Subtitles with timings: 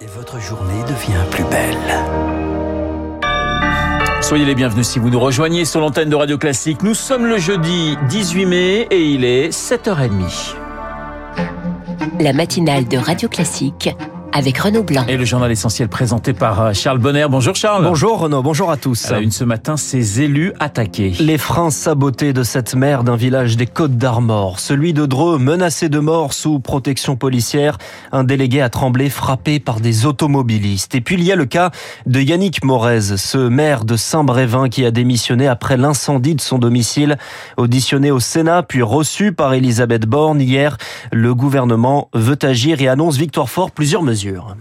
[0.00, 1.76] Et votre journée devient plus belle.
[4.22, 6.84] Soyez les bienvenus si vous nous rejoignez sur l'antenne de Radio Classique.
[6.84, 10.54] Nous sommes le jeudi 18 mai et il est 7h30.
[12.20, 13.90] La matinale de Radio Classique
[14.32, 15.04] avec Renaud Blanc.
[15.08, 17.26] Et le journal essentiel présenté par euh, Charles Bonner.
[17.30, 17.84] Bonjour Charles.
[17.84, 19.06] Bonjour Renaud, bonjour à tous.
[19.06, 21.12] À la une ce matin, ces élus attaqués.
[21.20, 24.60] Les freins sabotés de cette mère d'un village des Côtes d'Armor.
[24.60, 27.78] Celui de Dreux, menacé de mort sous protection policière.
[28.12, 30.94] Un délégué a tremblé, frappé par des automobilistes.
[30.94, 31.70] Et puis il y a le cas
[32.06, 37.16] de Yannick Morez, ce maire de Saint-Brévin qui a démissionné après l'incendie de son domicile.
[37.56, 40.76] Auditionné au Sénat, puis reçu par Elisabeth Borne hier,
[41.12, 44.17] le gouvernement veut agir et annonce victoire fort plusieurs mesures.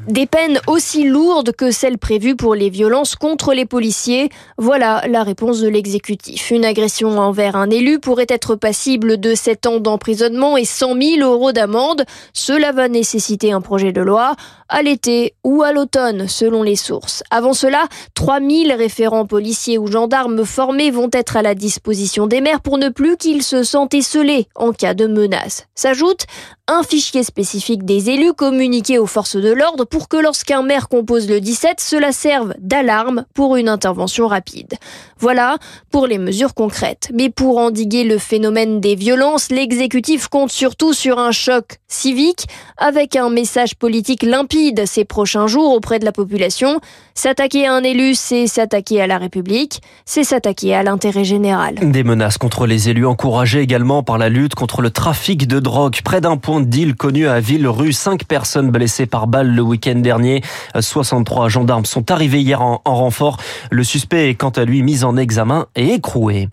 [0.08, 4.30] Des peines aussi lourdes que celles prévues pour les violences contre les policiers.
[4.58, 6.52] Voilà la réponse de l'exécutif.
[6.52, 11.30] Une agression envers un élu pourrait être passible de 7 ans d'emprisonnement et 100 000
[11.30, 12.04] euros d'amende.
[12.34, 14.36] Cela va nécessiter un projet de loi
[14.70, 17.24] à l'été ou à l'automne, selon les sources.
[17.32, 17.86] Avant cela,
[18.16, 22.78] 3 000 référents policiers ou gendarmes formés vont être à la disposition des maires pour
[22.78, 25.68] ne plus qu'ils se sentent esselés en cas de menace.
[25.74, 26.26] S'ajoute
[26.68, 31.30] un fichier spécifique des élus communiqué aux forces de l'ordre pour que lorsqu'un maire compose
[31.30, 34.74] le 17, cela serve d'alarme pour une intervention rapide.
[35.20, 35.58] Voilà
[35.92, 37.10] pour les mesures concrètes.
[37.14, 43.16] Mais pour endiguer le phénomène des violences, l'exécutif compte surtout sur un choc civique avec
[43.16, 46.82] un message politique limpide ces prochains jours auprès de la population.
[47.16, 51.76] S'attaquer à un élu, c'est s'attaquer à la République, c'est s'attaquer à l'intérêt général.
[51.82, 55.96] Des menaces contre les élus encouragées également par la lutte contre le trafic de drogue.
[56.04, 59.96] Près d'un point de deal connu à Ville-Rue, cinq personnes blessées par balle le week-end
[59.96, 60.42] dernier.
[60.80, 63.38] 63 gendarmes sont arrivés hier en, en renfort.
[63.72, 66.50] Le suspect est quant à lui mis en examen et écroué.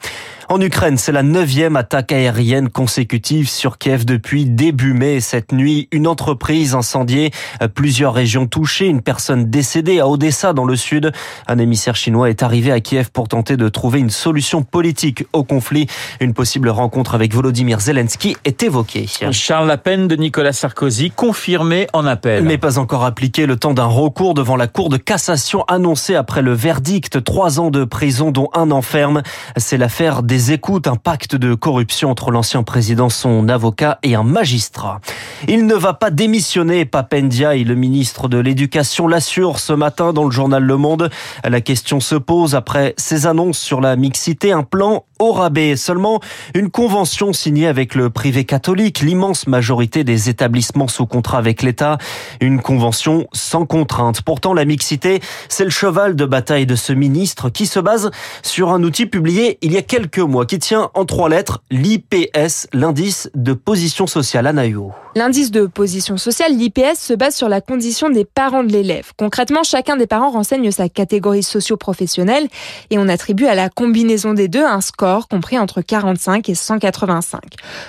[0.48, 5.20] En Ukraine, c'est la neuvième attaque aérienne consécutive sur Kiev depuis début mai.
[5.20, 7.30] Cette nuit, une entreprise incendiée,
[7.74, 11.12] plusieurs régions touchées, une personne décédée à Odessa dans le sud.
[11.46, 15.44] Un émissaire chinois est arrivé à Kiev pour tenter de trouver une solution politique au
[15.44, 15.86] conflit.
[16.20, 19.06] Une possible rencontre avec Volodymyr Zelensky est évoquée.
[19.30, 22.44] Charles, la peine de Nicolas Sarkozy confirmée en appel.
[22.44, 26.42] Mais pas encore appliquée le temps d'un recours devant la Cour de cassation annoncé après
[26.42, 27.24] le verdict.
[27.24, 29.22] Trois ans de prison dont un enferme.
[29.56, 34.24] C'est l'affaire des des un pacte de corruption entre l'ancien président, son avocat et un
[34.24, 35.00] magistrat.
[35.46, 40.24] Il ne va pas démissionner, Papendia et le ministre de l'Éducation l'assure ce matin dans
[40.24, 41.08] le journal Le Monde.
[41.44, 45.76] La question se pose après ses annonces sur la mixité, un plan au rabais.
[45.76, 46.20] Seulement
[46.54, 51.98] une convention signée avec le privé catholique, l'immense majorité des établissements sous contrat avec l'État.
[52.40, 54.22] Une convention sans contrainte.
[54.22, 58.10] Pourtant, la mixité, c'est le cheval de bataille de ce ministre qui se base
[58.42, 62.68] sur un outil publié il y a quelques mois qui tient en trois lettres l'IPS,
[62.72, 64.46] l'indice de position sociale.
[64.46, 64.92] Anaïo.
[65.16, 69.12] L'indice de position sociale, l'IPS, se base sur la condition des parents de l'élève.
[69.16, 72.48] Concrètement, chacun des parents renseigne sa catégorie socio-professionnelle
[72.90, 77.42] et on attribue à la combinaison des deux un score compris entre 45 et 185.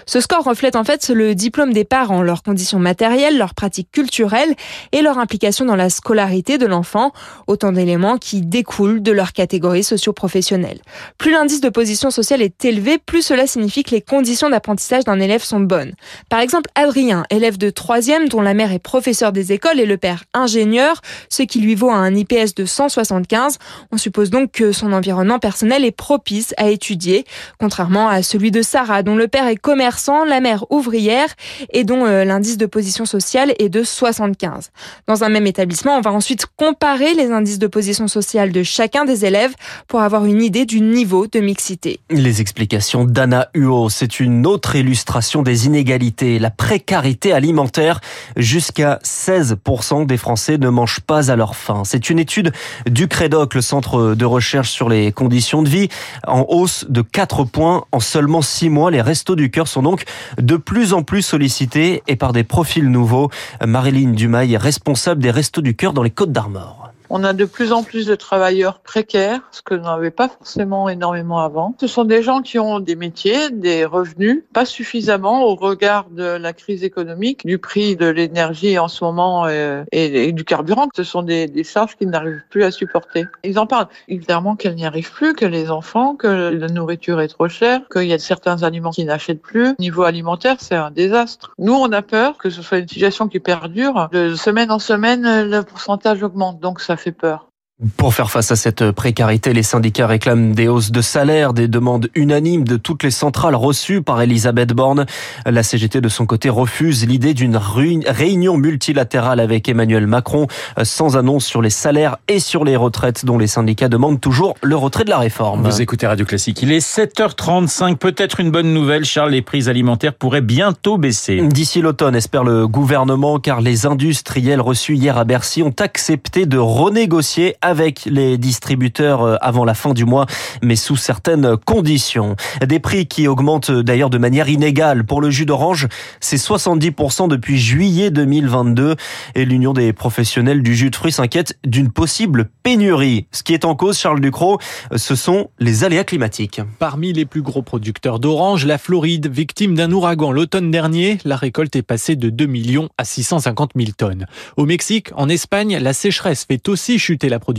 [0.06, 4.54] Ce score reflète en fait le diplôme des parents, leurs conditions matérielles, leurs pratiques culturelles
[4.92, 7.12] et leur implication dans la scolarité de l'enfant,
[7.48, 10.80] autant d'éléments qui découlent de leur catégorie socio-professionnelle.
[11.18, 15.20] Plus l'indice de position sociale est élevé, plus cela signifie que les conditions d'apprentissage d'un
[15.20, 15.94] élève sont bonnes.
[16.30, 19.98] Par exemple, Adrien élève de troisième dont la mère est professeur des écoles et le
[19.98, 23.58] père ingénieur, ce qui lui vaut un IPS de 175.
[23.92, 27.26] On suppose donc que son environnement personnel est propice à étudier,
[27.60, 31.28] contrairement à celui de Sarah, dont le père est commerçant, la mère ouvrière
[31.72, 34.72] et dont euh, l'indice de position sociale est de 75.
[35.08, 39.06] Dans un même établissement, on va ensuite comparer les indices de position sociale de chacun
[39.06, 39.54] des élèves
[39.88, 42.00] pour avoir une idée du niveau de mixité.
[42.10, 48.02] Les explications d'Anna Huot, c'est une autre illustration des inégalités, la précarité alimentaire.
[48.36, 51.84] Jusqu'à 16% des Français ne mangent pas à leur faim.
[51.86, 52.52] C'est une étude
[52.86, 55.90] du CREDOC, le centre de recherche sur les conditions de vie,
[56.28, 58.92] en hausse de 4 points en seulement 6 mois.
[58.92, 60.04] Les restos du cœur sont donc
[60.38, 63.30] de plus en plus sollicités et par des profils nouveaux.
[63.66, 66.95] Marilyn Dumail est responsable des restos du cœur dans les Côtes d'Armor.
[67.10, 70.90] On a de plus en plus de travailleurs précaires, ce que l'on n'avait pas forcément
[70.90, 71.76] énormément avant.
[71.80, 76.24] Ce sont des gens qui ont des métiers, des revenus, pas suffisamment au regard de
[76.24, 80.88] la crise économique, du prix de l'énergie en ce moment euh, et, du carburant.
[80.96, 83.26] Ce sont des, charges qu'ils n'arrivent plus à supporter.
[83.44, 87.28] Ils en parlent évidemment qu'elles n'y arrivent plus, que les enfants, que la nourriture est
[87.28, 89.76] trop chère, qu'il y a certains aliments qui n'achètent plus.
[89.80, 91.54] Niveau alimentaire, c'est un désastre.
[91.58, 94.10] Nous, on a peur que ce soit une situation qui perdure.
[94.12, 97.52] De semaine en semaine, le pourcentage augmente, donc ça fait peur.
[97.98, 102.08] Pour faire face à cette précarité, les syndicats réclament des hausses de salaire, des demandes
[102.16, 105.06] unanimes de toutes les centrales reçues par Elisabeth Borne.
[105.46, 110.48] La CGT de son côté refuse l'idée d'une réunion multilatérale avec Emmanuel Macron
[110.84, 114.78] sans annonce sur les salaires et sur les retraites dont les syndicats demandent toujours le
[114.78, 115.70] retrait de la réforme.
[115.70, 120.14] Vous écoutez Radio Classique, il est 7h35, peut-être une bonne nouvelle Charles, les prix alimentaires
[120.14, 121.42] pourraient bientôt baisser.
[121.42, 126.58] D'ici l'automne, espère le gouvernement car les industriels reçus hier à Bercy ont accepté de
[126.58, 130.28] renégocier avec les distributeurs euh, avant la fin du mois,
[130.62, 132.36] mais sous certaines conditions.
[132.64, 135.04] Des prix qui augmentent d'ailleurs de manière inégale.
[135.04, 135.88] Pour le jus d'orange,
[136.20, 138.96] c'est 70% depuis juillet 2022
[139.34, 143.26] et l'Union des professionnels du jus de fruits s'inquiète d'une possible pénurie.
[143.32, 144.60] Ce qui est en cause, Charles Ducrot,
[144.96, 146.62] ce sont les aléas climatiques.
[146.78, 151.76] Parmi les plus gros producteurs d'orange, la Floride, victime d'un ouragan l'automne dernier, la récolte
[151.76, 154.28] est passée de 2 millions à 650 000 tonnes.
[154.56, 157.55] Au Mexique, en Espagne, la sécheresse fait aussi chuter la production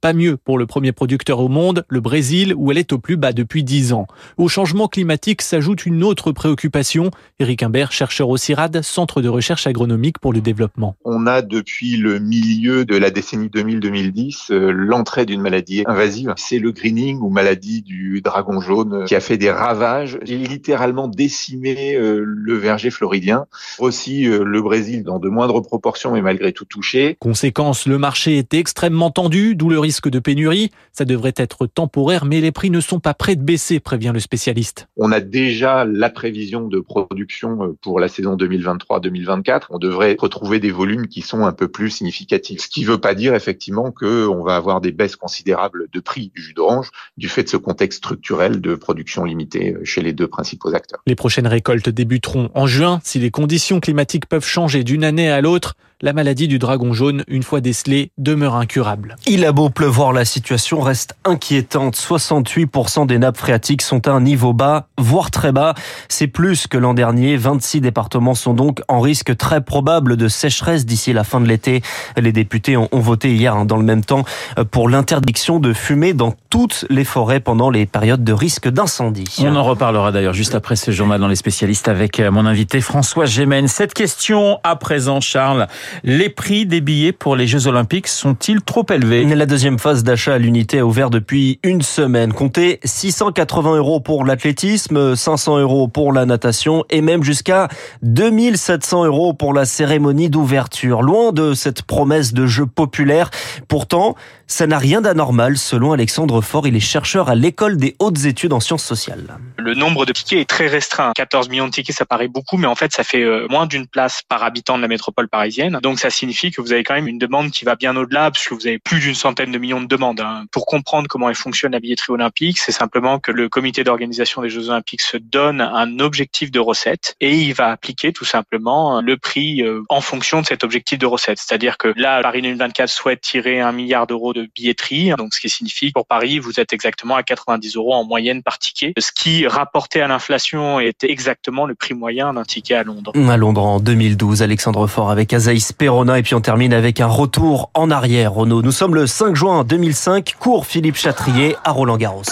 [0.00, 3.16] pas mieux pour le premier producteur au monde, le Brésil, où elle est au plus
[3.16, 4.06] bas depuis 10 ans.
[4.36, 7.10] Au changement climatique s'ajoute une autre préoccupation.
[7.38, 10.96] Éric Imbert, chercheur au CIRAD, Centre de recherche agronomique pour le développement.
[11.04, 16.34] On a depuis le milieu de la décennie 2000-2010 euh, l'entrée d'une maladie invasive.
[16.36, 21.94] C'est le greening ou maladie du dragon jaune qui a fait des ravages, littéralement décimé
[21.94, 23.46] euh, le verger floridien.
[23.78, 27.16] Aussi euh, le Brésil dans de moindres proportions mais malgré tout touché.
[27.20, 30.72] Conséquence, le marché est extrêmement entendu, d'où le risque de pénurie.
[30.92, 34.18] Ça devrait être temporaire, mais les prix ne sont pas prêts de baisser, prévient le
[34.18, 34.88] spécialiste.
[34.96, 39.66] On a déjà la prévision de production euh, pour la saison 2023-2024.
[39.70, 42.62] On devrait retrouver des volumes qui sont un peu plus significatifs.
[42.62, 46.32] Ce qui ne veut pas dire effectivement qu'on va avoir des baisses considérables de prix
[46.34, 50.12] du jus d'orange du fait de ce contexte structurel de production limitée euh, chez les
[50.12, 50.98] deux principaux acteurs.
[51.06, 52.98] Les prochaines récoltes débuteront en juin.
[53.04, 57.24] Si les conditions climatiques peuvent changer d'une année à l'autre, la maladie du dragon jaune,
[57.28, 59.16] une fois décelée, demeure incurable.
[59.26, 61.96] Il a beau pleuvoir, la situation reste inquiétante.
[61.96, 65.74] 68% des nappes phréatiques sont à un niveau bas, voire très bas.
[66.08, 67.36] C'est plus que l'an dernier.
[67.36, 71.82] 26 départements sont donc en risque très probable de sécheresse d'ici la fin de l'été.
[72.16, 74.24] Les députés ont voté hier, hein, dans le même temps,
[74.70, 79.24] pour l'interdiction de fumer dans toutes les forêts pendant les périodes de risque d'incendie.
[79.40, 82.80] On en reparlera d'ailleurs juste après ce journal dans les spécialistes avec euh, mon invité
[82.80, 83.68] François Gémen.
[83.68, 85.66] Cette question à présent, Charles.
[86.02, 89.24] Les prix des billets pour les Jeux Olympiques sont-ils trop élevés?
[89.24, 92.32] La deuxième phase d'achat à l'unité a ouvert depuis une semaine.
[92.32, 97.68] Comptez 680 euros pour l'athlétisme, 500 euros pour la natation et même jusqu'à
[98.02, 101.02] 2700 euros pour la cérémonie d'ouverture.
[101.02, 103.30] Loin de cette promesse de jeu populaire.
[103.68, 104.14] Pourtant,
[104.46, 106.66] ça n'a rien d'anormal selon Alexandre Faure.
[106.66, 109.38] Il est chercheur à l'école des hautes études en sciences sociales.
[109.56, 111.12] Le nombre de tickets est très restreint.
[111.14, 113.86] 14 millions de tickets, ça paraît beaucoup, mais en fait, ça fait euh, moins d'une
[113.86, 115.73] place par habitant de la métropole parisienne.
[115.82, 118.52] Donc ça signifie que vous avez quand même une demande qui va bien au-delà, puisque
[118.52, 120.20] vous avez plus d'une centaine de millions de demandes.
[120.20, 120.44] Hein.
[120.50, 124.50] Pour comprendre comment elle fonctionne la billetterie olympique, c'est simplement que le comité d'organisation des
[124.50, 129.16] Jeux olympiques se donne un objectif de recette et il va appliquer tout simplement le
[129.16, 131.38] prix euh, en fonction de cet objectif de recette.
[131.38, 135.48] C'est-à-dire que là, Paris 2024 souhaite tirer un milliard d'euros de billetterie, donc ce qui
[135.48, 139.12] signifie que pour Paris, vous êtes exactement à 90 euros en moyenne par ticket, ce
[139.12, 143.12] qui rapporté à l'inflation était exactement le prix moyen d'un ticket à Londres.
[143.28, 145.32] À Londres en 2012, Alexandre Faure avec
[145.72, 146.18] Perona.
[146.18, 148.62] Et puis on termine avec un retour en arrière, Renaud.
[148.62, 152.22] Nous sommes le 5 juin 2005, cours Philippe Chatrier à Roland-Garros.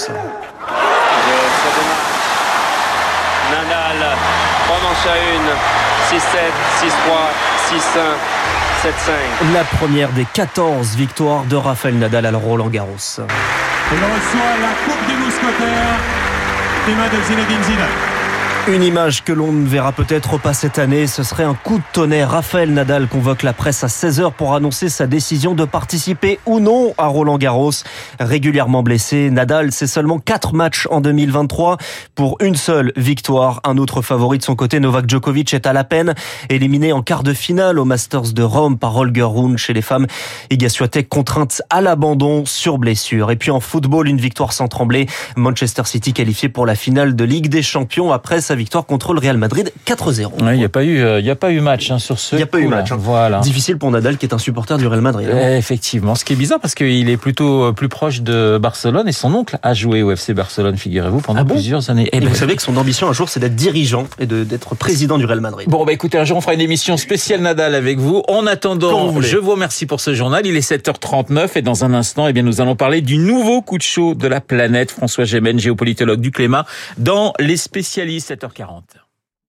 [3.50, 4.16] Nadal,
[4.66, 6.20] 3 manches à 1, 6-7,
[6.80, 6.92] 6-3,
[8.82, 8.90] 6-1,
[9.48, 9.52] 7-5.
[9.54, 13.18] La première des 14 victoires de Rafael Nadal à Roland-Garros.
[13.18, 15.98] Il reçoit la Coupe des Mousquetaires
[16.86, 18.11] des mains de Zinedine Zidane.
[18.68, 21.82] Une image que l'on ne verra peut-être pas cette année, ce serait un coup de
[21.92, 22.30] tonnerre.
[22.30, 26.94] Raphaël Nadal convoque la presse à 16h pour annoncer sa décision de participer ou non
[26.96, 27.72] à Roland Garros.
[28.20, 31.76] Régulièrement blessé, Nadal, c'est seulement 4 matchs en 2023
[32.14, 33.60] pour une seule victoire.
[33.64, 36.14] Un autre favori de son côté, Novak Djokovic, est à la peine.
[36.48, 40.06] Éliminé en quart de finale au Masters de Rome par Holger Rune chez les femmes.
[40.50, 43.32] Iga Swiatek contrainte à l'abandon sur blessure.
[43.32, 45.08] Et puis en football, une victoire sans trembler.
[45.34, 49.20] Manchester City qualifié pour la finale de Ligue des Champions après sa victoire contre le
[49.20, 50.32] Real Madrid 4-0.
[50.38, 52.34] Il n'y a pas eu, il euh, a pas eu match hein, sur ce.
[52.34, 52.92] Il n'y a pas eu match.
[52.92, 52.96] Hein.
[52.98, 53.40] Voilà.
[53.40, 55.28] Difficile pour Nadal qui est un supporter du Real Madrid.
[55.32, 55.38] Hein.
[55.40, 59.08] Eh, effectivement, ce qui est bizarre parce qu'il est plutôt euh, plus proche de Barcelone
[59.08, 62.08] et son oncle a joué au FC Barcelone, figurez-vous, pendant ah plusieurs années.
[62.12, 65.24] Et, vous savez que son ambition un jour, c'est d'être dirigeant et d'être président du
[65.24, 65.68] Real Madrid.
[65.68, 68.22] Bon, bah écoutez, un jour on fera une émission spéciale Nadal avec vous.
[68.28, 70.46] En attendant, je vous remercie pour ce journal.
[70.46, 73.78] Il est 7h39 et dans un instant, eh bien, nous allons parler du nouveau coup
[73.78, 74.90] de chaud de la planète.
[74.90, 76.66] François Gémen, géopolitologue du climat,
[76.98, 79.11] dans les spécialistes 7h40.